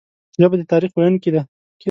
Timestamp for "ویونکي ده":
0.93-1.41